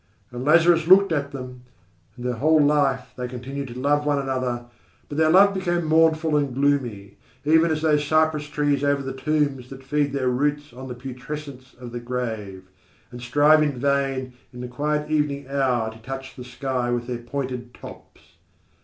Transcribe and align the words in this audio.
And 0.31 0.43
Lazarus 0.43 0.87
looked 0.87 1.11
at 1.11 1.29
them. 1.31 1.61
And 2.15 2.25
their 2.25 2.33
whole 2.33 2.59
life 2.59 3.09
they 3.15 3.27
continued 3.27 3.67
to 3.67 3.79
love 3.79 4.03
one 4.03 4.17
another, 4.17 4.65
but 5.07 5.19
their 5.19 5.29
love 5.29 5.53
became 5.53 5.85
mournful 5.85 6.35
and 6.35 6.55
gloomy, 6.55 7.17
even 7.45 7.69
as 7.69 7.83
those 7.83 8.03
cypress 8.03 8.47
trees 8.47 8.83
over 8.83 9.03
the 9.03 9.13
tombs 9.13 9.69
that 9.69 9.83
feed 9.83 10.11
their 10.11 10.27
roots 10.29 10.73
on 10.73 10.87
the 10.87 10.95
putrescence 10.95 11.75
of 11.75 11.91
the 11.91 11.99
grave, 11.99 12.63
and 13.11 13.21
strive 13.21 13.61
in 13.61 13.77
vain 13.77 14.33
in 14.51 14.61
the 14.61 14.67
quiet 14.67 15.11
evening 15.11 15.47
hour 15.47 15.91
to 15.91 15.99
touch 15.99 16.35
the 16.35 16.43
sky 16.45 16.89
with 16.89 17.05
their 17.05 17.19
pointed 17.19 17.71
tops. 17.75 18.21